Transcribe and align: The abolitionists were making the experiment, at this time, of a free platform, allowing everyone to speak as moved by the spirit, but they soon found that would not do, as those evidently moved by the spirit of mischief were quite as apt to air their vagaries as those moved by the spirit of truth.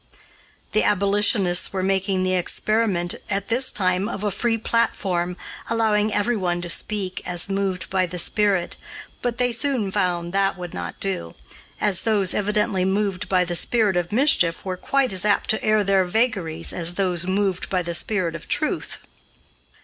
The 0.71 0.81
abolitionists 0.83 1.71
were 1.71 1.83
making 1.83 2.23
the 2.23 2.33
experiment, 2.33 3.13
at 3.29 3.49
this 3.49 3.71
time, 3.71 4.09
of 4.09 4.23
a 4.23 4.31
free 4.31 4.57
platform, 4.57 5.37
allowing 5.69 6.11
everyone 6.11 6.59
to 6.63 6.71
speak 6.71 7.21
as 7.23 7.49
moved 7.49 7.87
by 7.91 8.07
the 8.07 8.17
spirit, 8.17 8.77
but 9.21 9.37
they 9.37 9.51
soon 9.51 9.91
found 9.91 10.33
that 10.33 10.57
would 10.57 10.73
not 10.73 10.99
do, 10.99 11.35
as 11.79 12.01
those 12.01 12.33
evidently 12.33 12.83
moved 12.83 13.29
by 13.29 13.45
the 13.45 13.55
spirit 13.55 13.95
of 13.95 14.11
mischief 14.11 14.65
were 14.65 14.75
quite 14.75 15.13
as 15.13 15.23
apt 15.23 15.51
to 15.51 15.63
air 15.63 15.83
their 15.83 16.03
vagaries 16.03 16.73
as 16.73 16.95
those 16.95 17.27
moved 17.27 17.69
by 17.69 17.83
the 17.83 17.93
spirit 17.93 18.35
of 18.35 18.47
truth. 18.47 19.05